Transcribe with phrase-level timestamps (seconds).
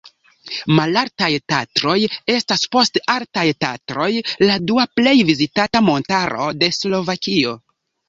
[0.77, 1.97] Malaltaj Tatroj
[2.37, 4.11] estas post Altaj Tatroj
[4.49, 7.59] la dua plej vizitata montaro de Slovakio.